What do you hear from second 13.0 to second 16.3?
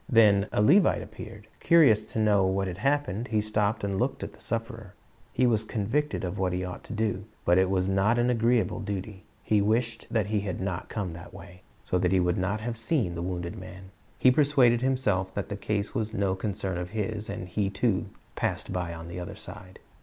the wounded man. He persuaded himself that the case was